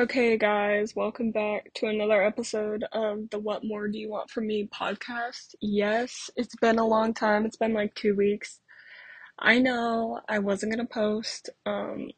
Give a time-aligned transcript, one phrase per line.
[0.00, 4.46] Okay, guys, welcome back to another episode of the What More Do You Want From
[4.46, 5.54] Me podcast.
[5.60, 7.44] Yes, it's been a long time.
[7.44, 8.60] It's been like two weeks.
[9.38, 12.12] I know I wasn't gonna post, um,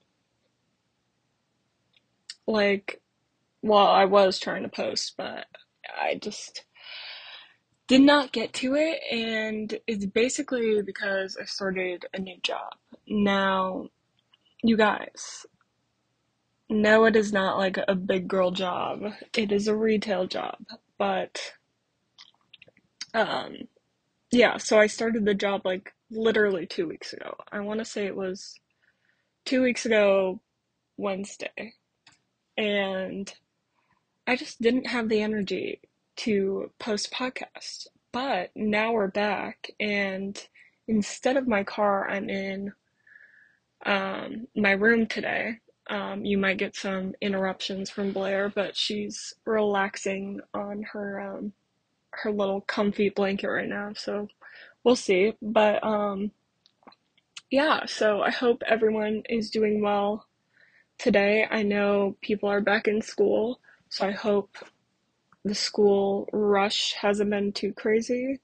[2.47, 3.03] like,
[3.63, 5.47] well, I was trying to post, but
[6.01, 6.63] I just
[7.89, 12.75] did not get to it, and it's basically because I started a new job.
[13.09, 13.89] Now,
[14.63, 15.47] you guys,
[16.73, 19.03] no, it is not like a big girl job.
[19.37, 20.57] It is a retail job.
[20.99, 21.53] But
[23.15, 23.57] um
[24.33, 27.37] yeah, so I started the job like literally 2 weeks ago.
[27.53, 28.55] I want to say it was
[29.47, 30.41] 2 weeks ago
[30.97, 31.75] Wednesday.
[32.57, 33.33] And
[34.27, 35.81] I just didn't have the energy
[36.19, 37.87] to post podcasts.
[38.13, 40.41] But now we're back and
[40.89, 42.73] instead of my car, I'm in
[43.87, 45.59] um, my room today
[45.93, 51.53] um, you might get some interruptions from Blair, but she's relaxing on her um,
[52.13, 54.29] her little comfy blanket right now, so
[54.83, 55.35] we'll see.
[55.43, 56.31] But um,
[57.51, 60.27] yeah, so I hope everyone is doing well
[60.97, 61.47] today.
[61.51, 64.57] I know people are back in school, so I hope
[65.45, 68.41] the school rush hasn't been too crazy.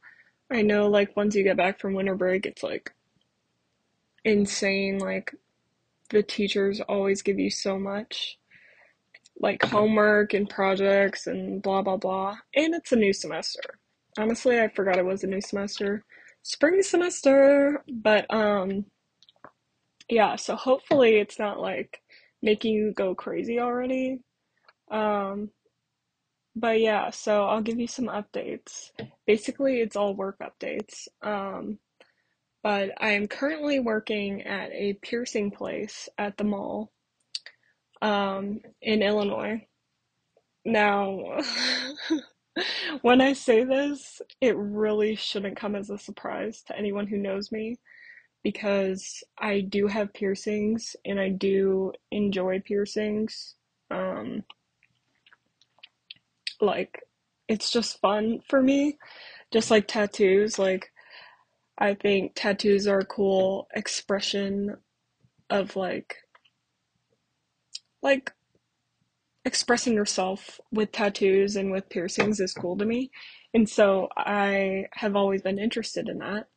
[0.50, 2.92] I know, like, once you get back from winter break, it's like
[4.22, 5.34] insane, like
[6.10, 8.38] the teachers always give you so much
[9.40, 13.60] like homework and projects and blah blah blah and it's a new semester.
[14.18, 16.04] Honestly i forgot it was a new semester.
[16.42, 18.86] Spring semester but um
[20.08, 22.00] yeah so hopefully it's not like
[22.42, 24.18] making you go crazy already.
[24.90, 25.50] Um
[26.56, 28.90] but yeah so i'll give you some updates.
[29.26, 31.06] Basically it's all work updates.
[31.22, 31.78] Um
[32.69, 36.92] but I am currently working at a piercing place at the mall
[38.02, 39.66] um, in Illinois.
[40.66, 41.38] Now,
[43.00, 47.50] when I say this, it really shouldn't come as a surprise to anyone who knows
[47.50, 47.78] me
[48.44, 53.54] because I do have piercings and I do enjoy piercings.
[53.91, 54.44] Um,
[56.60, 57.00] like,
[57.48, 58.98] it's just fun for me,
[59.50, 60.59] just like tattoos.
[60.59, 60.92] Like,
[61.78, 64.77] I think tattoos are a cool expression
[65.50, 66.16] of like
[68.03, 68.33] like
[69.44, 73.11] expressing yourself with tattoos and with piercings is cool to me.
[73.55, 76.49] And so I have always been interested in that.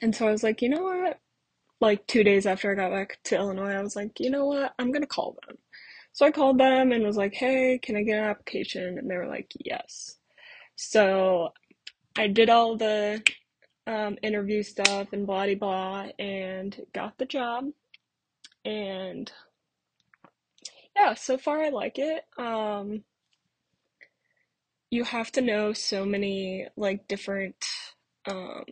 [0.00, 1.18] And so I was like, you know what?
[1.80, 4.74] Like two days after I got back to Illinois, I was like, you know what?
[4.78, 5.58] I'm gonna call them.
[6.12, 8.98] So I called them and was like, hey, can I get an application?
[8.98, 10.16] And they were like, yes.
[10.76, 11.50] So
[12.16, 13.22] I did all the
[13.86, 17.66] um, interview stuff and blah blah and got the job.
[18.64, 19.30] And
[20.96, 22.24] yeah so far i like it.
[22.38, 23.04] Um,
[24.90, 27.64] you have to know so many like different
[28.28, 28.64] um,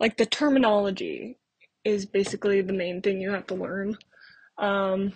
[0.00, 1.38] like the terminology
[1.84, 3.96] is basically the main thing you have to learn
[4.58, 5.12] um,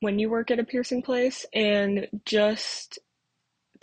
[0.00, 1.46] when you work at a piercing place.
[1.54, 2.98] And just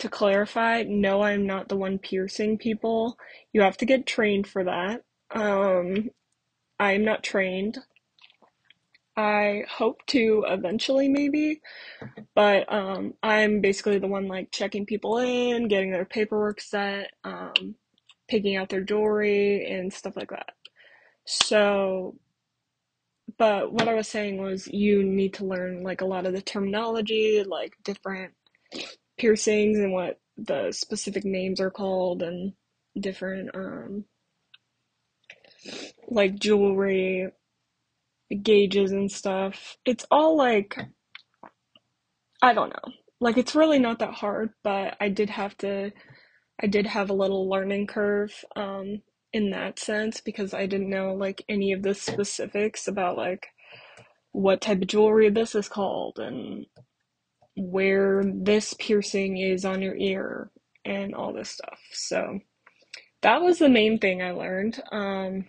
[0.02, 3.16] to clarify, no, I'm not the one piercing people.
[3.52, 5.02] You have to get trained for that.
[5.34, 6.10] Um,
[6.78, 7.78] I'm not trained.
[9.16, 11.60] I hope to eventually, maybe,
[12.34, 17.76] but um, I'm basically the one like checking people in, getting their paperwork set, um,
[18.28, 20.54] picking out their jewelry, and stuff like that.
[21.26, 22.16] So,
[23.38, 26.42] but what I was saying was you need to learn like a lot of the
[26.42, 28.32] terminology, like different
[29.18, 32.52] piercings and what the specific names are called and
[33.00, 34.04] different um
[36.08, 37.28] like jewelry
[38.42, 39.76] gauges and stuff.
[39.84, 40.78] It's all like
[42.42, 42.92] I don't know.
[43.20, 45.92] Like it's really not that hard, but I did have to
[46.62, 49.02] I did have a little learning curve um
[49.32, 53.48] in that sense because I didn't know like any of the specifics about like
[54.32, 56.66] what type of jewelry this is called and
[57.56, 60.50] where this piercing is on your ear
[60.84, 61.78] and all this stuff.
[61.92, 62.40] So
[63.22, 64.82] that was the main thing I learned.
[64.90, 65.46] Um,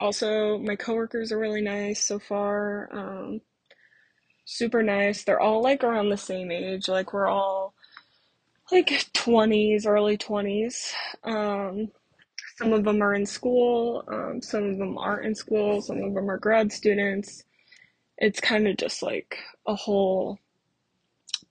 [0.00, 2.88] also, my coworkers are really nice so far.
[2.92, 3.40] Um,
[4.44, 5.24] super nice.
[5.24, 6.88] They're all like around the same age.
[6.88, 7.74] Like we're all
[8.70, 10.92] like 20s, early 20s.
[11.24, 11.88] Um,
[12.58, 16.14] some of them are in school, um, some of them aren't in school, some of
[16.14, 17.44] them are grad students.
[18.16, 19.36] It's kind of just like
[19.66, 20.38] a whole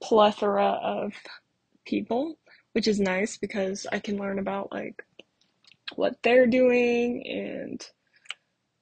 [0.02, 1.14] plethora of
[1.86, 2.38] people,
[2.74, 5.04] which is nice because I can learn about like
[5.96, 7.86] what they're doing and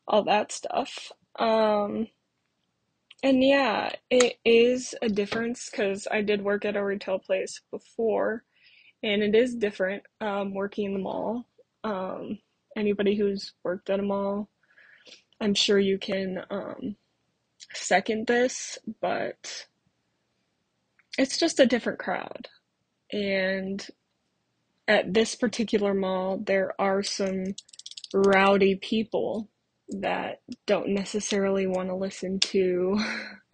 [0.07, 1.11] all that stuff.
[1.37, 2.07] Um,
[3.23, 8.43] and yeah, it is a difference because I did work at a retail place before,
[9.01, 11.45] and it is different um, working in the mall.
[11.85, 12.39] Um,
[12.75, 14.49] anybody who's worked at a mall,
[15.39, 16.97] I'm sure you can um,
[17.73, 19.67] second this, but
[21.17, 22.49] it's just a different crowd.
[23.11, 23.85] And
[24.87, 27.55] at this particular mall, there are some
[28.13, 29.49] rowdy people
[29.89, 32.99] that don't necessarily want to listen to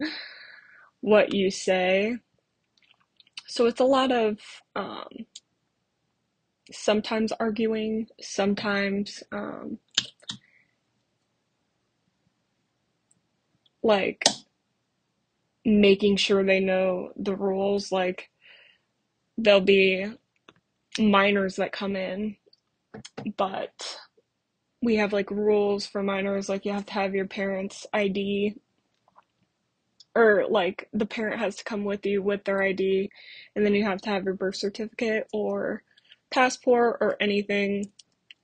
[1.00, 2.16] what you say.
[3.46, 4.38] So it's a lot of
[4.76, 5.08] um,
[6.72, 9.78] sometimes arguing, sometimes um,
[13.82, 14.24] like
[15.70, 17.92] making sure they know the rules.
[17.92, 18.30] Like
[19.38, 20.06] there'll be
[20.98, 22.36] minors that come in,
[23.36, 23.98] but
[24.82, 28.56] we have like rules for minors, like you have to have your parents' ID
[30.14, 33.10] or like the parent has to come with you with their ID,
[33.54, 35.82] and then you have to have your birth certificate or
[36.30, 37.90] passport or anything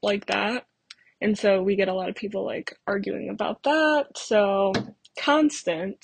[0.02, 0.67] like that.
[1.20, 4.06] And so we get a lot of people like arguing about that.
[4.17, 4.72] So
[5.19, 5.99] constant.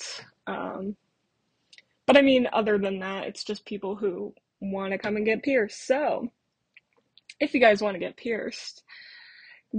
[0.47, 0.97] Um,
[2.05, 5.43] but I mean, other than that, it's just people who want to come and get
[5.43, 5.85] pierced.
[5.85, 6.31] So
[7.39, 8.83] if you guys want to get pierced,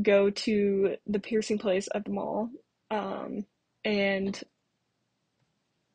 [0.00, 2.50] go to the piercing place at the mall.
[2.90, 3.46] Um,
[3.84, 4.40] and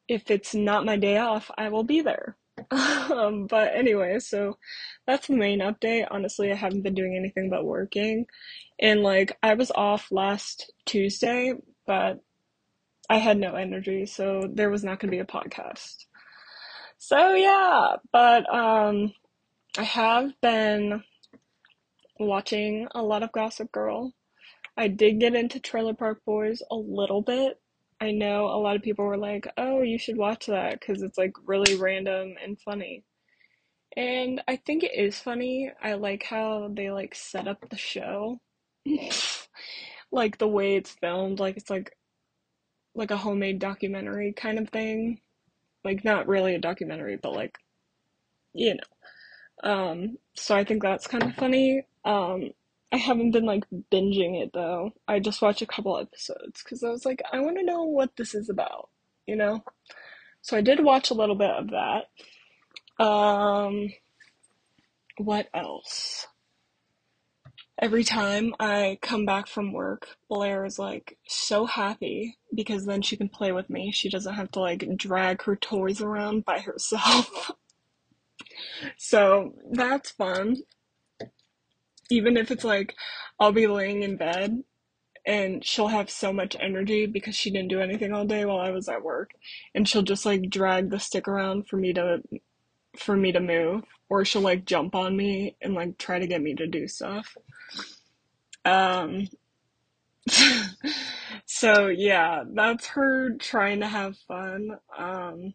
[0.07, 2.37] if it's not my day off, I will be there.
[2.71, 4.57] um, but anyway, so
[5.07, 6.07] that's the main update.
[6.11, 8.25] Honestly, I haven't been doing anything but working.
[8.79, 11.53] And like, I was off last Tuesday,
[11.85, 12.19] but
[13.09, 16.05] I had no energy, so there was not going to be a podcast.
[17.09, 19.13] So yeah, but um,
[19.75, 21.03] I have been
[22.19, 24.13] watching a lot of Gossip Girl.
[24.77, 27.59] I did get into Trailer Park Boys a little bit.
[27.99, 31.17] I know a lot of people were like, "Oh, you should watch that because it's
[31.17, 33.03] like really random and funny."
[33.97, 35.71] And I think it is funny.
[35.81, 38.39] I like how they like set up the show.
[40.11, 41.97] like the way it's filmed, like it's like
[42.93, 45.21] like a homemade documentary kind of thing.
[45.83, 47.57] Like not really a documentary, but like
[48.53, 49.69] you know.
[49.69, 51.85] Um, so I think that's kind of funny.
[52.05, 52.51] Um,
[52.91, 54.93] I haven't been like binging it though.
[55.07, 58.15] I just watched a couple episodes because I was like, I want to know what
[58.15, 58.89] this is about,
[59.27, 59.63] you know?
[60.41, 63.03] So I did watch a little bit of that.
[63.03, 63.89] Um,
[65.17, 66.27] what else?
[67.81, 73.15] Every time I come back from work, Blair is like so happy because then she
[73.15, 73.91] can play with me.
[73.91, 77.51] She doesn't have to like drag her toys around by herself.
[78.97, 80.57] so that's fun.
[82.09, 82.95] Even if it's like
[83.39, 84.63] I'll be laying in bed
[85.25, 88.71] and she'll have so much energy because she didn't do anything all day while I
[88.71, 89.31] was at work
[89.73, 92.21] and she'll just like drag the stick around for me to
[92.99, 96.41] for me to move or she'll like jump on me and like try to get
[96.41, 97.37] me to do stuff.
[98.65, 99.27] Um
[101.45, 104.77] so yeah, that's her trying to have fun.
[104.97, 105.53] Um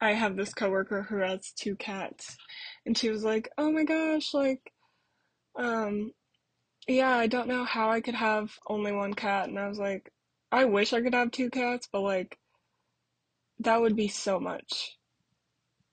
[0.00, 2.36] I have this coworker who has two cats
[2.84, 4.72] and she was like, "Oh my gosh, like
[5.56, 6.12] um
[6.88, 10.12] yeah, I don't know how I could have only one cat." And I was like,
[10.52, 12.38] "I wish I could have two cats, but like
[13.60, 14.98] that would be so much."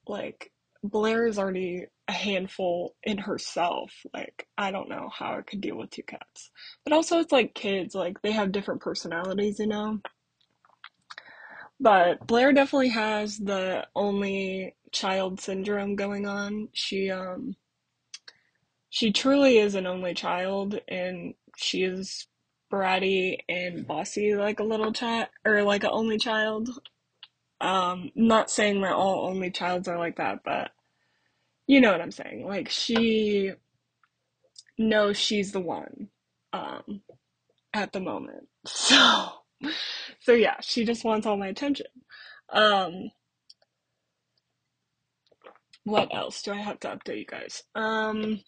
[0.08, 0.51] Like
[0.84, 3.91] Blair is already a handful in herself.
[4.13, 6.50] Like, I don't know how I could deal with two cats.
[6.84, 10.00] But also, it's like kids, like, they have different personalities, you know?
[11.79, 16.70] But Blair definitely has the only child syndrome going on.
[16.74, 17.55] She, um,
[18.89, 22.27] she truly is an only child, and she is
[22.72, 26.70] bratty and bossy like a little child, or like an only child.
[27.62, 30.72] Um, not saying that all only childs are like that, but
[31.68, 32.46] you know what I'm saying.
[32.46, 33.51] Like she
[34.77, 36.10] knows she's the one
[36.53, 37.01] um
[37.74, 38.48] at the moment.
[38.68, 39.32] So
[40.22, 41.86] so yeah, she just wants all my attention.
[42.50, 43.12] Um
[45.84, 47.63] what else do I have to update you guys?
[47.75, 48.41] Um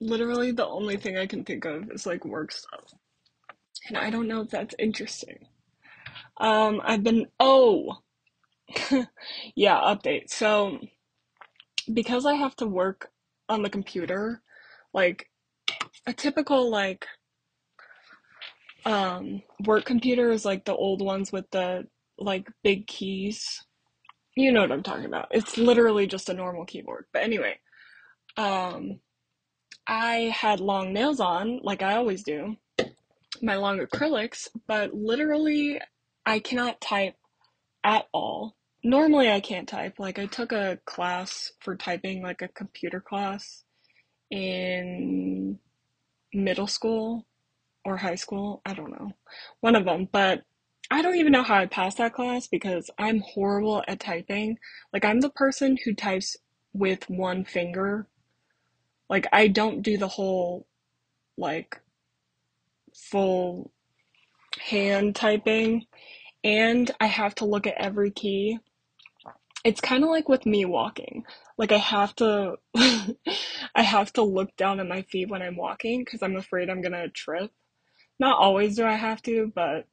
[0.00, 2.94] literally the only thing I can think of is like work stuff.
[3.88, 5.46] And I don't know if that's interesting.
[6.40, 7.98] Um I've been oh
[9.56, 10.30] yeah, update.
[10.30, 10.78] So
[11.92, 13.10] because I have to work
[13.48, 14.42] on the computer,
[14.94, 15.28] like
[16.06, 17.06] a typical like
[18.86, 21.86] um work computer is like the old ones with the
[22.18, 23.64] like big keys.
[24.36, 25.28] You know what I'm talking about.
[25.32, 27.06] It's literally just a normal keyboard.
[27.12, 27.58] But anyway,
[28.36, 29.00] um
[29.86, 32.56] I had long nails on like I always do.
[33.42, 35.80] my long acrylics, but literally
[36.24, 37.16] I cannot type
[37.84, 38.56] at all.
[38.82, 39.98] Normally I can't type.
[39.98, 43.64] Like I took a class for typing, like a computer class
[44.30, 45.58] in
[46.32, 47.26] middle school
[47.84, 48.62] or high school.
[48.64, 49.12] I don't know.
[49.60, 50.42] One of them, but
[50.90, 54.58] I don't even know how I passed that class because I'm horrible at typing.
[54.92, 56.36] Like I'm the person who types
[56.72, 58.08] with one finger.
[59.08, 60.66] Like I don't do the whole
[61.36, 61.80] like
[62.94, 63.72] full
[64.58, 65.86] hand typing
[66.42, 68.58] and I have to look at every key.
[69.64, 71.24] It's kind of like with me walking.
[71.58, 76.02] Like I have to I have to look down at my feet when I'm walking
[76.04, 77.50] because I'm afraid I'm gonna trip.
[78.18, 79.86] Not always do I have to, but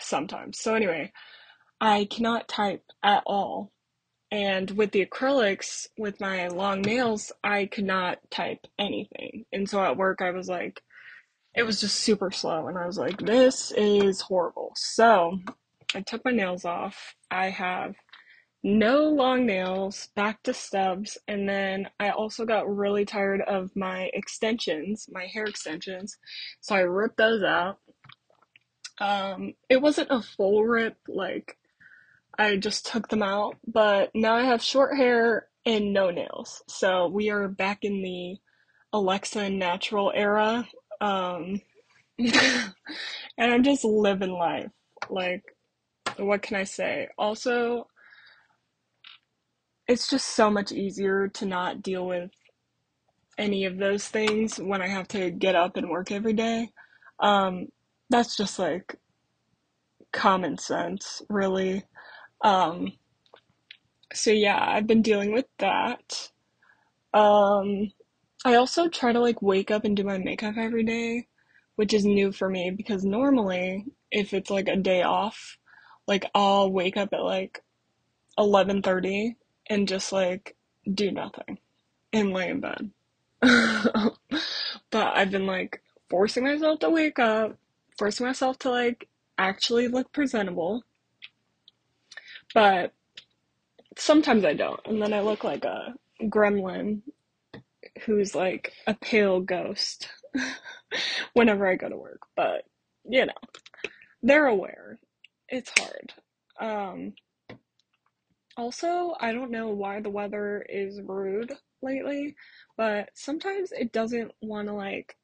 [0.00, 0.58] sometimes.
[0.58, 1.12] So anyway,
[1.80, 3.72] I cannot type at all.
[4.30, 9.44] And with the acrylics, with my long nails, I could not type anything.
[9.52, 10.82] And so at work, I was like,
[11.54, 12.68] it was just super slow.
[12.68, 14.72] And I was like, this is horrible.
[14.76, 15.38] So
[15.94, 17.14] I took my nails off.
[17.30, 17.94] I have
[18.62, 24.08] no long nails, back to stubs, and then I also got really tired of my
[24.14, 26.16] extensions, my hair extensions,
[26.60, 27.78] so I ripped those out.
[29.00, 31.56] Um, it wasn't a full rip, like
[32.38, 36.62] I just took them out, but now I have short hair and no nails.
[36.68, 38.36] So we are back in the
[38.92, 40.68] Alexa natural era.
[41.02, 41.60] Um,
[42.18, 42.72] and
[43.38, 44.70] I'm just living life.
[45.10, 45.42] Like,
[46.16, 47.08] what can I say?
[47.18, 47.88] Also,
[49.88, 52.30] it's just so much easier to not deal with
[53.36, 56.70] any of those things when I have to get up and work every day.
[57.18, 57.66] Um,
[58.08, 58.96] that's just like
[60.12, 61.82] common sense, really.
[62.42, 62.92] Um,
[64.14, 66.30] so yeah, I've been dealing with that.
[67.14, 67.90] Um,
[68.44, 71.28] I also try to like wake up and do my makeup every day,
[71.76, 75.58] which is new for me because normally if it's like a day off,
[76.06, 77.62] like I'll wake up at like
[78.38, 79.36] 11:30
[79.68, 80.56] and just like
[80.92, 81.58] do nothing
[82.12, 82.90] and lay in bed.
[83.40, 84.16] but
[84.92, 87.56] I've been like forcing myself to wake up,
[87.96, 89.08] forcing myself to like
[89.38, 90.82] actually look presentable.
[92.54, 92.92] But
[93.96, 95.94] sometimes I don't, and then I look like a
[96.24, 97.02] gremlin
[98.04, 100.08] who's like a pale ghost
[101.34, 102.20] whenever I go to work.
[102.36, 102.64] But
[103.04, 103.32] you know,
[104.22, 104.98] they're aware.
[105.48, 106.12] It's hard.
[106.60, 107.14] Um,
[108.56, 112.36] also, I don't know why the weather is rude lately,
[112.76, 115.16] but sometimes it doesn't want to like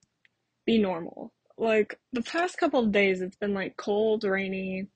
[0.66, 1.32] be normal.
[1.56, 4.88] Like the past couple of days, it's been like cold, rainy.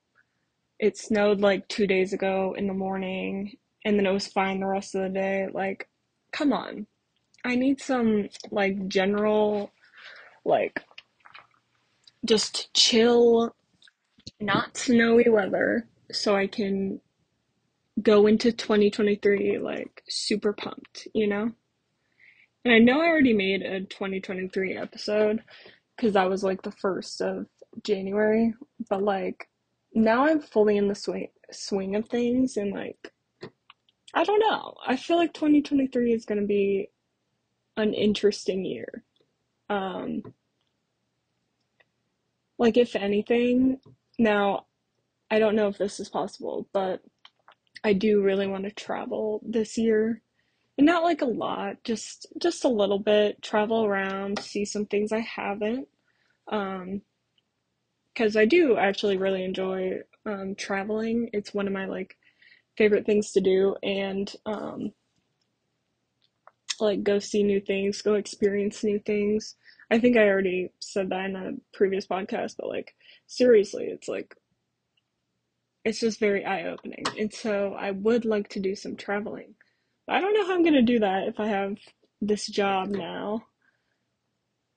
[0.78, 4.66] It snowed like two days ago in the morning, and then it was fine the
[4.66, 5.48] rest of the day.
[5.52, 5.88] Like,
[6.32, 6.86] come on.
[7.44, 9.72] I need some like general,
[10.44, 10.82] like,
[12.24, 13.54] just chill,
[14.40, 17.00] not snowy weather so I can
[18.00, 21.50] go into 2023 like super pumped, you know?
[22.64, 25.42] And I know I already made a 2023 episode
[25.96, 27.46] because that was like the first of
[27.82, 28.54] January,
[28.88, 29.48] but like
[29.94, 33.12] now I'm fully in the swing swing of things and like
[34.14, 34.74] I don't know.
[34.86, 36.88] I feel like 2023 is going to be
[37.76, 39.04] an interesting year.
[39.68, 40.22] Um
[42.58, 43.80] like if anything,
[44.18, 44.66] now
[45.30, 47.02] I don't know if this is possible, but
[47.84, 50.22] I do really want to travel this year.
[50.78, 55.12] And not like a lot, just just a little bit, travel around, see some things
[55.12, 55.88] I haven't.
[56.48, 57.02] Um
[58.14, 61.30] because I do actually really enjoy um traveling.
[61.32, 62.16] It's one of my like
[62.76, 64.92] favorite things to do and um
[66.82, 69.56] like go see new things, go experience new things.
[69.90, 72.94] I think I already said that in a previous podcast, but like
[73.26, 74.34] seriously, it's like
[75.84, 77.04] it's just very eye opening.
[77.18, 79.54] And so I would like to do some traveling.
[80.06, 81.76] But I don't know how I'm going to do that if I have
[82.20, 83.44] this job now.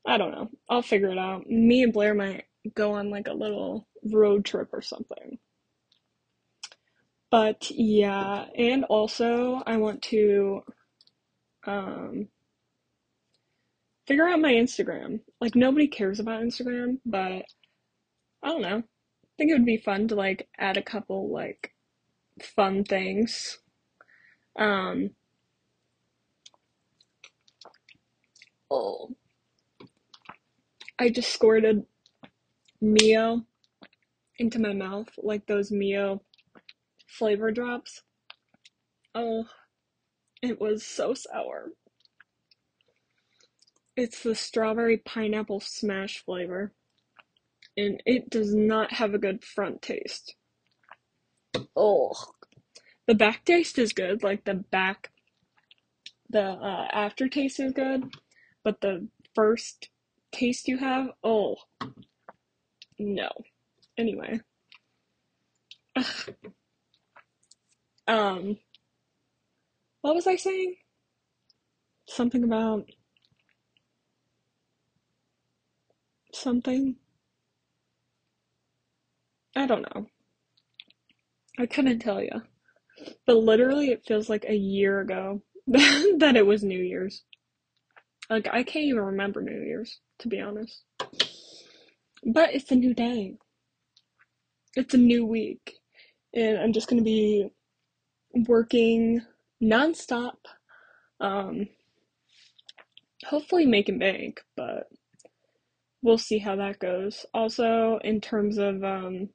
[0.08, 0.50] I don't know.
[0.70, 1.48] I'll figure it out.
[1.48, 2.46] Me and Blair might
[2.76, 5.38] go on like a little road trip or something.
[7.32, 10.64] But yeah, and also I want to
[11.66, 12.28] um
[14.08, 15.22] figure out my Instagram.
[15.42, 17.46] Like nobody cares about Instagram, but
[18.44, 18.84] I don't know
[19.36, 21.74] I think it would be fun to like add a couple like
[22.42, 23.60] fun things.
[24.58, 25.10] Um,
[28.72, 29.10] oh,
[30.98, 31.84] I just squirted
[32.80, 33.42] Mio
[34.40, 36.22] into my mouth, like those Mio
[37.10, 38.04] flavor drops.
[39.14, 39.44] Oh,
[40.46, 41.72] it was so sour.
[43.98, 46.74] It's the strawberry pineapple smash flavor.
[47.78, 50.36] and it does not have a good front taste.
[51.76, 52.14] Oh,
[53.08, 54.24] the back taste is good.
[54.24, 55.12] Like the back,
[56.30, 58.06] the uh, aftertaste is good,
[58.64, 59.90] but the first
[60.34, 61.58] taste you have, oh,
[63.00, 63.30] no.
[63.98, 64.42] Anyway,
[68.08, 68.58] um,
[70.06, 70.76] what was I saying?
[72.08, 72.88] Something about
[76.32, 76.98] something.
[79.56, 80.06] I don't know.
[81.58, 82.44] I couldn't tell you.
[83.26, 87.24] But literally, it feels like a year ago that it was New Year's.
[88.30, 90.84] Like, I can't even remember New Year's, to be honest.
[92.24, 93.38] But it's a new day.
[94.76, 95.80] It's a new week.
[96.32, 97.50] And I'm just going to be
[98.48, 99.24] working
[99.66, 100.38] nonstop.
[101.20, 101.68] Um,
[103.26, 104.88] hopefully making bank, but
[106.02, 107.26] we'll see how that goes.
[107.34, 109.30] Also, in terms of um,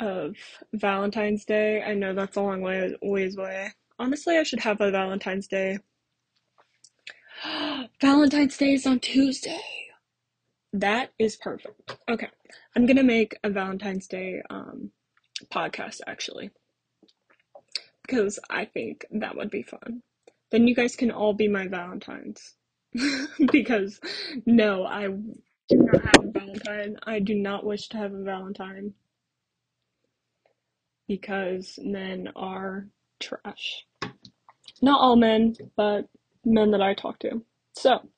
[0.00, 0.36] of
[0.72, 1.82] Valentine's Day.
[1.82, 3.72] I know that's a long way ways away.
[3.98, 5.78] Honestly, I should have a Valentine's Day.
[8.00, 9.60] Valentine's Day is on Tuesday.
[10.72, 11.96] That is perfect.
[12.08, 12.28] Okay,
[12.76, 14.90] I'm gonna make a Valentine's Day um,
[15.52, 16.50] podcast actually
[18.06, 20.02] because I think that would be fun.
[20.50, 22.54] Then you guys can all be my Valentines.
[23.52, 23.98] because
[24.46, 26.96] no, I do not have a Valentine.
[27.04, 28.94] I do not wish to have a Valentine
[31.08, 32.86] because men are
[33.20, 33.84] trash.
[34.80, 36.08] Not all men, but
[36.44, 37.42] men that I talk to.
[37.72, 38.08] So,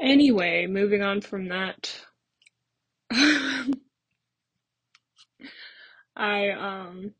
[0.00, 1.94] anyway, moving on from that.
[6.16, 7.14] I um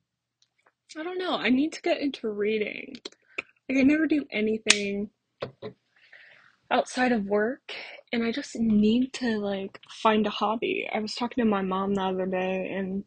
[0.98, 1.36] I don't know.
[1.36, 2.94] I need to get into reading.
[3.68, 5.10] Like I never do anything
[6.70, 7.72] outside of work
[8.12, 10.88] and I just need to like find a hobby.
[10.92, 13.04] I was talking to my mom the other day and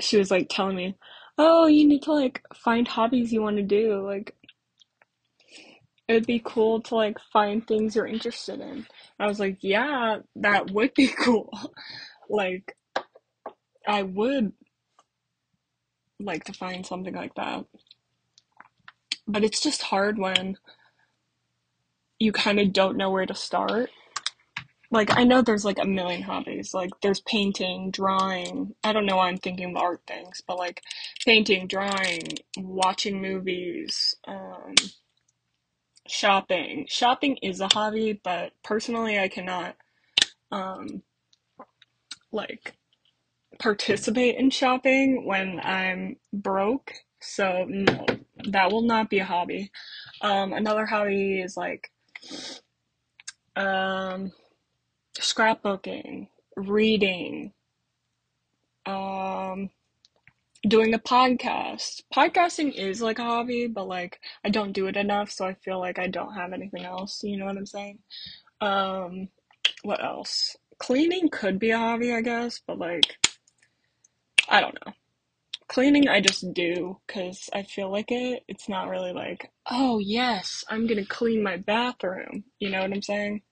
[0.00, 0.96] she was like telling me,
[1.38, 4.04] "Oh, you need to like find hobbies you want to do.
[4.06, 4.34] Like
[6.08, 8.86] it would be cool to like find things you're interested in."
[9.20, 11.50] I was like, "Yeah, that would be cool."
[12.30, 12.76] like
[13.86, 14.52] I would
[16.20, 17.64] like to find something like that.
[19.26, 20.56] But it's just hard when
[22.18, 23.90] you kind of don't know where to start
[24.90, 26.74] like I know there's like a million hobbies.
[26.74, 28.74] Like there's painting, drawing.
[28.82, 30.82] I don't know why I'm thinking of art things, but like
[31.24, 32.22] painting, drawing,
[32.58, 34.74] watching movies, um,
[36.08, 36.86] shopping.
[36.88, 39.76] Shopping is a hobby, but personally I cannot
[40.50, 41.02] um
[42.32, 42.74] like
[43.60, 46.92] participate in shopping when I'm broke.
[47.20, 48.06] So no,
[48.48, 49.70] that will not be a hobby.
[50.20, 51.90] Um another hobby is like
[53.56, 54.32] um
[55.18, 57.52] scrapbooking, reading,
[58.86, 59.70] um,
[60.66, 62.02] doing a podcast.
[62.14, 65.78] Podcasting is like a hobby, but like I don't do it enough, so I feel
[65.78, 67.22] like I don't have anything else.
[67.22, 67.98] You know what I'm saying?
[68.60, 69.28] Um,
[69.82, 70.56] what else?
[70.78, 73.16] Cleaning could be a hobby, I guess, but like
[74.50, 74.92] I don't know.
[75.68, 78.42] Cleaning I just do because I feel like it.
[78.48, 82.44] It's not really like, oh yes, I'm gonna clean my bathroom.
[82.58, 83.42] You know what I'm saying?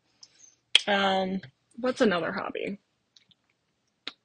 [0.89, 1.41] Um,
[1.77, 2.81] what's another hobby?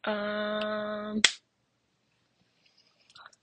[0.06, 1.22] Um,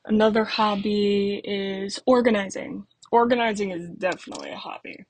[0.04, 2.86] another hobby is organizing.
[3.12, 5.04] Organizing is definitely a hobby.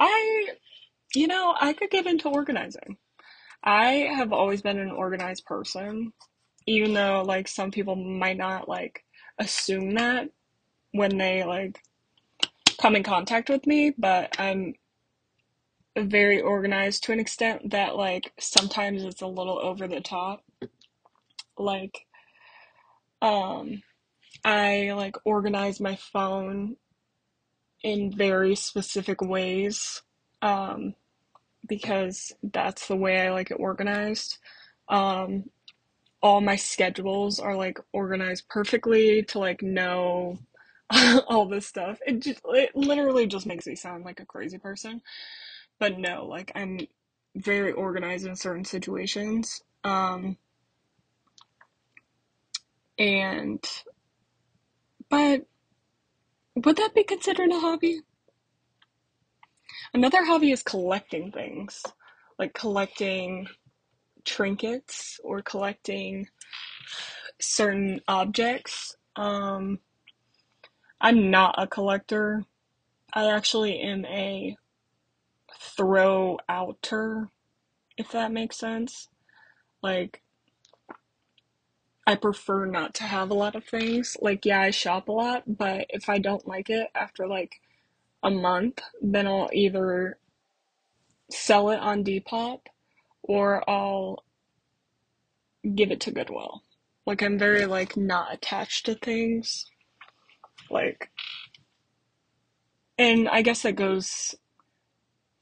[0.00, 0.48] I,
[1.14, 2.96] you know, I could get into organizing.
[3.62, 6.12] I have always been an organized person,
[6.70, 9.04] even though like some people might not like
[9.38, 10.30] assume that
[10.92, 11.82] when they like
[12.80, 14.74] come in contact with me, but I'm
[15.98, 20.44] very organized to an extent that like sometimes it's a little over the top.
[21.58, 22.06] Like
[23.20, 23.82] um
[24.44, 26.76] I like organize my phone
[27.82, 30.02] in very specific ways
[30.40, 30.94] um
[31.68, 34.38] because that's the way I like it organized.
[34.88, 35.50] Um
[36.22, 40.38] all my schedules are like organized perfectly to like know
[41.28, 41.98] all this stuff.
[42.06, 45.02] It just it literally just makes me sound like a crazy person.
[45.78, 46.80] But no, like I'm
[47.34, 49.62] very organized in certain situations.
[49.84, 50.36] Um,
[52.98, 53.64] and,
[55.08, 55.46] but
[56.54, 58.00] would that be considered a hobby?
[59.94, 61.82] Another hobby is collecting things,
[62.38, 63.48] like collecting
[64.24, 66.28] trinkets or collecting
[67.40, 68.96] certain objects.
[69.16, 69.78] Um,
[71.00, 72.44] I'm not a collector.
[73.12, 74.56] I actually am a
[75.60, 77.28] throw outer,
[77.96, 79.08] if that makes sense.
[79.82, 80.22] Like,
[82.06, 84.16] I prefer not to have a lot of things.
[84.20, 87.60] Like, yeah, I shop a lot, but if I don't like it after like
[88.22, 90.18] a month, then I'll either
[91.30, 92.60] sell it on Depop
[93.22, 94.24] or I'll
[95.74, 96.62] give it to Goodwill.
[97.06, 99.66] Like, I'm very like not attached to things.
[100.70, 101.10] Like,
[102.98, 104.34] and I guess that goes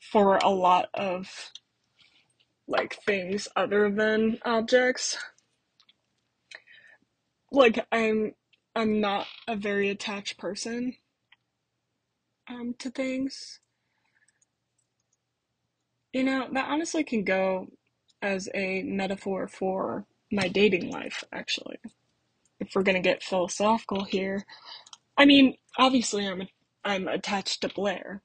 [0.00, 1.50] for a lot of
[2.68, 5.18] like things other than objects.
[7.50, 8.34] Like I'm
[8.76, 10.94] I'm not a very attached person
[12.48, 13.60] um to things.
[16.12, 17.68] You know, that honestly can go
[18.22, 21.78] as a metaphor for my dating life actually.
[22.60, 24.44] If we're to get philosophical here.
[25.16, 26.48] I mean, obviously I'm
[26.84, 28.22] I'm attached to Blair,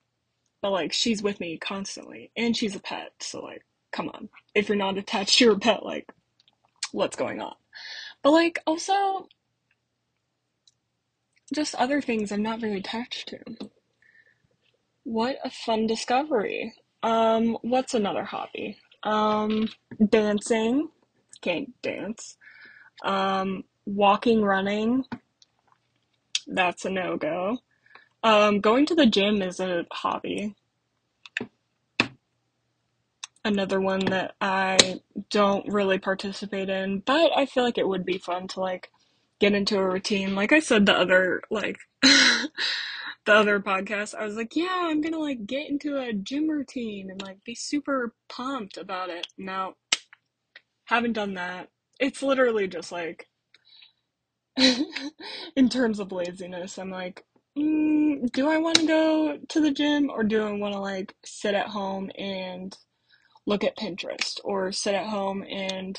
[0.62, 4.30] but like she's with me constantly and she's a pet, so like come on.
[4.56, 6.12] If you're not attached to your pet like
[6.92, 7.56] what's going on?
[8.24, 9.28] But like also
[11.54, 13.40] just other things I'm not very attached to.
[15.04, 16.74] What a fun discovery.
[17.04, 18.78] Um, what's another hobby?
[19.04, 19.68] Um,
[20.10, 20.90] dancing.
[21.42, 22.38] Can't dance.
[23.04, 25.04] Um, walking, running.
[26.48, 27.60] That's a no go.
[28.24, 30.56] Um, going to the gym is a hobby.
[33.46, 38.18] Another one that I don't really participate in, but I feel like it would be
[38.18, 38.90] fun to like
[39.40, 40.36] get into a routine.
[40.36, 41.78] Like I said, the other like
[43.26, 47.10] the other podcast, I was like, yeah, I'm gonna like get into a gym routine
[47.10, 49.28] and like be super pumped about it.
[49.38, 49.76] No,
[50.86, 51.70] haven't done that.
[52.00, 53.28] It's literally just like,
[54.58, 57.24] in terms of laziness, I'm like,
[57.58, 61.16] mm, do I want to go to the gym or do I want to like
[61.24, 62.76] sit at home and
[63.46, 65.98] look at Pinterest or sit at home and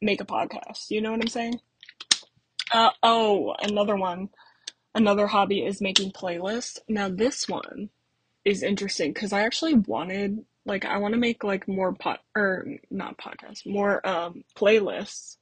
[0.00, 0.90] make a podcast?
[0.90, 1.60] You know what I'm saying?
[2.72, 4.28] Uh, oh, another one.
[4.94, 6.78] Another hobby is making playlists.
[6.88, 7.90] Now, this one
[8.44, 12.66] is interesting because I actually wanted, like, I want to make like more pot or
[12.90, 15.36] not podcasts, more um playlists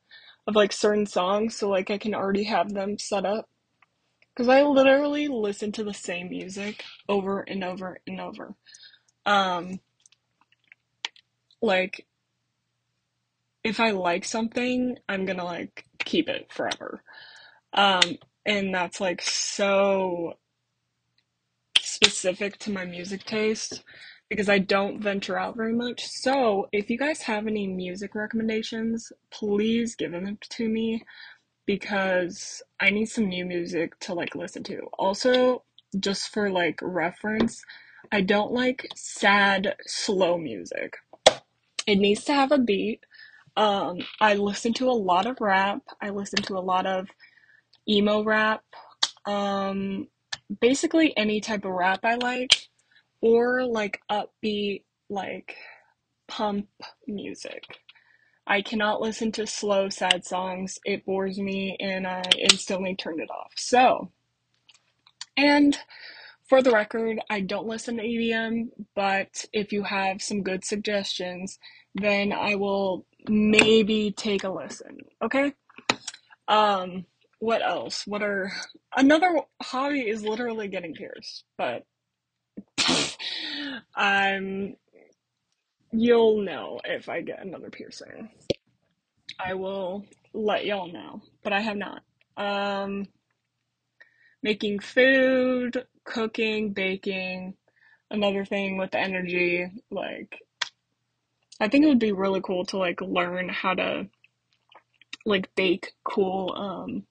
[0.46, 3.48] of like certain songs so like I can already have them set up.
[4.34, 8.54] Because I literally listen to the same music over and over and over.
[9.26, 9.80] Um,
[11.61, 12.06] like,
[13.64, 17.02] if I like something, I'm gonna like keep it forever.
[17.72, 20.32] Um, and that's like so
[21.78, 23.84] specific to my music taste
[24.30, 26.06] because I don't venture out very much.
[26.06, 31.02] So, if you guys have any music recommendations, please give them to me
[31.66, 34.80] because I need some new music to like listen to.
[34.98, 35.62] Also,
[36.00, 37.62] just for like reference,
[38.11, 40.96] I don't like sad, slow music.
[41.87, 43.00] It needs to have a beat.
[43.58, 45.82] Um, I listen to a lot of rap.
[46.00, 47.08] I listen to a lot of
[47.88, 48.62] emo rap.
[49.27, 50.09] Um,
[50.61, 52.68] basically any type of rap I like,
[53.20, 55.57] or like upbeat, like
[56.27, 56.68] pump
[57.07, 57.64] music.
[58.46, 60.79] I cannot listen to slow, sad songs.
[60.85, 63.53] It bores me and I instantly turn it off.
[63.57, 64.11] So,
[65.37, 65.79] and
[66.48, 71.59] for the record, I don't listen to EDM, but if you have some good suggestions,
[71.94, 74.96] then I will maybe take a listen.
[75.22, 75.53] Okay?
[76.48, 77.05] Um,
[77.38, 78.07] what else?
[78.07, 78.53] What are
[78.96, 81.85] another hobby is literally getting pierced, but
[83.94, 84.77] I'm
[85.92, 88.31] you'll know if I get another piercing.
[89.38, 92.03] I will let y'all know, but I have not.
[92.37, 93.07] Um,
[94.42, 97.55] making food, cooking, baking,
[98.11, 100.38] another thing with energy, like
[101.61, 104.09] I think it would be really cool to like learn how to
[105.24, 107.05] like bake cool um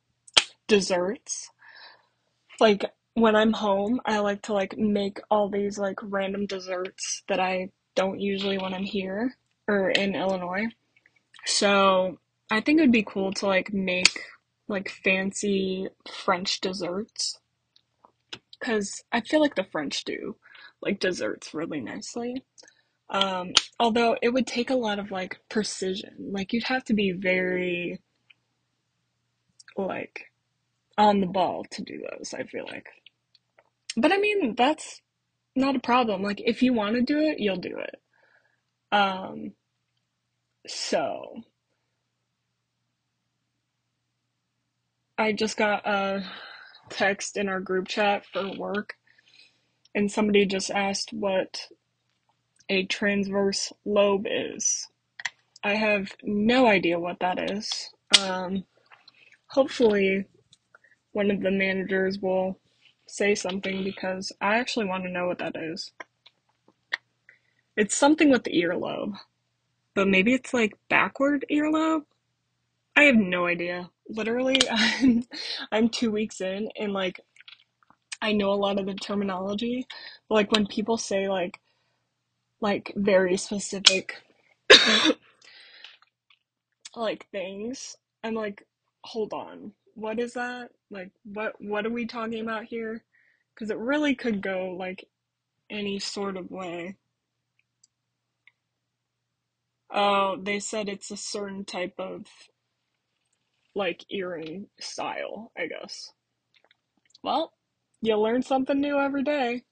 [0.68, 1.50] desserts.
[2.60, 7.40] Like when I'm home, I like to like make all these like random desserts that
[7.40, 9.36] I don't usually when I'm here
[9.68, 10.68] or in Illinois.
[11.46, 12.20] So
[12.52, 14.20] I think it would be cool to like make
[14.68, 15.88] like fancy
[16.26, 17.40] French desserts
[18.60, 20.36] because I feel like the French do
[20.82, 22.44] like desserts really nicely.
[23.10, 26.14] Um, although it would take a lot of like precision.
[26.32, 28.02] Like you'd have to be very
[29.76, 30.26] like
[30.98, 32.88] on the ball to do those, I feel like.
[33.96, 35.02] But I mean, that's
[35.56, 36.22] not a problem.
[36.24, 37.96] Like if you want to do it, you'll do it.
[38.96, 39.54] Um,
[40.68, 41.44] so
[45.18, 46.24] I just got a
[46.90, 48.94] text in our group chat for work,
[49.96, 51.68] and somebody just asked what
[52.70, 54.88] a transverse lobe is.
[55.64, 57.90] I have no idea what that is.
[58.22, 58.66] Um,
[59.50, 60.26] hopefully,
[61.18, 62.60] one of the managers will
[63.08, 65.92] say something because I actually want to know what that is.
[67.76, 69.16] It's something with the earlobe,
[69.96, 72.04] but maybe it's like backward earlobe.
[72.96, 73.90] I have no idea.
[74.08, 75.24] Literally, I'm
[75.72, 77.20] I'm two weeks in and like
[78.22, 79.88] I know a lot of the terminology.
[80.30, 81.60] But, like when people say like
[82.62, 84.22] like very specific
[86.96, 88.68] like things, I'm like,
[89.04, 90.70] hold on, what is that?
[90.92, 93.04] Like what what are we talking about here?
[93.54, 95.08] Because it really could go like
[95.72, 96.98] any sort of way.
[99.90, 102.26] Oh, they said it's a certain type of
[103.74, 106.12] like earring style, I guess.
[107.24, 107.54] Well,
[108.02, 109.64] you learn something new every day.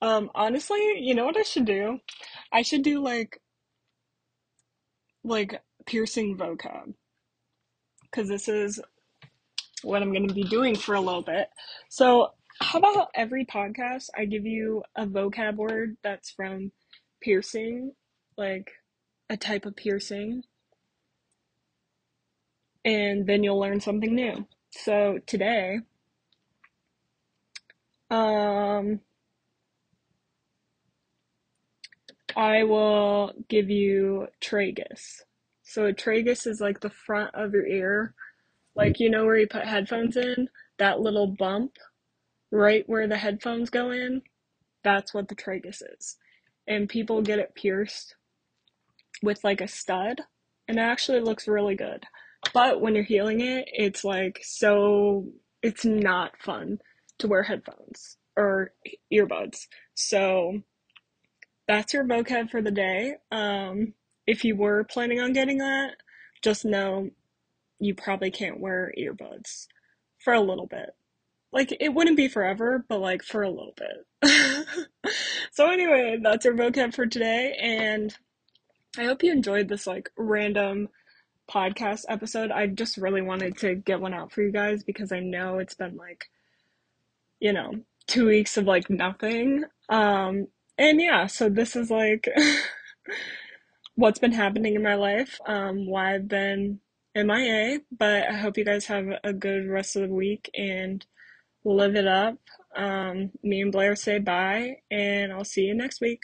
[0.00, 1.98] Um, honestly, you know what I should do?
[2.52, 3.40] I should do like
[5.24, 6.94] like piercing vocab
[8.04, 8.80] because this is
[9.82, 11.48] what I'm going to be doing for a little bit.
[11.88, 16.70] So, how about every podcast I give you a vocab word that's from
[17.20, 17.92] piercing,
[18.36, 18.70] like
[19.28, 20.44] a type of piercing,
[22.84, 24.46] and then you'll learn something new.
[24.70, 25.80] So, today,
[28.10, 29.00] um,
[32.36, 35.22] I will give you tragus.
[35.62, 38.14] So, a tragus is like the front of your ear
[38.74, 41.76] like you know where you put headphones in, that little bump
[42.50, 44.22] right where the headphones go in,
[44.84, 46.16] that's what the tragus is.
[46.66, 48.14] And people get it pierced
[49.22, 50.20] with like a stud,
[50.68, 52.04] and it actually looks really good.
[52.52, 55.26] But when you're healing it, it's like so
[55.62, 56.78] it's not fun
[57.18, 58.72] to wear headphones or
[59.12, 59.66] earbuds.
[59.94, 60.60] So
[61.68, 63.14] that's your vocab for the day.
[63.30, 63.94] Um,
[64.26, 65.96] if you were planning on getting that,
[66.42, 67.10] just know
[67.84, 69.66] you probably can't wear earbuds
[70.18, 70.90] for a little bit.
[71.52, 75.14] Like, it wouldn't be forever, but like for a little bit.
[75.52, 78.16] so, anyway, that's our vocab for today, and
[78.98, 80.88] I hope you enjoyed this like random
[81.50, 82.50] podcast episode.
[82.50, 85.74] I just really wanted to get one out for you guys because I know it's
[85.74, 86.26] been like,
[87.40, 87.72] you know,
[88.06, 89.64] two weeks of like nothing.
[89.88, 92.28] Um, and yeah, so this is like
[93.94, 96.80] what's been happening in my life, um, why I've been
[97.14, 101.04] MIA, but I hope you guys have a good rest of the week and
[101.64, 102.38] live it up.
[102.74, 106.22] Um, me and Blair say bye, and I'll see you next week.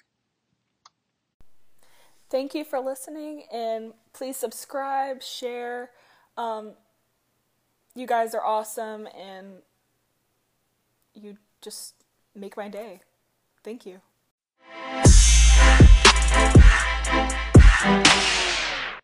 [2.31, 5.91] Thank you for listening, and please subscribe, share.
[6.37, 6.73] Um,
[7.95, 9.63] you guys are awesome, and
[11.15, 11.95] you just
[12.35, 13.01] make my day.
[13.65, 14.01] Thank you.